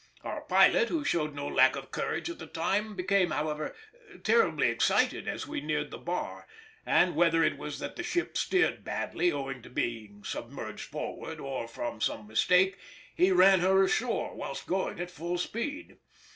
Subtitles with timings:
[0.23, 3.75] Our pilot, who showed no lack of courage at the time, became, however,
[4.23, 6.47] terribly excited as we neared the bar,
[6.87, 11.67] and whether it was that the ship steered badly, owing to being submerged forward, or
[11.67, 12.79] from some mistake,
[13.13, 15.97] he ran her ashore whilst going at full speed.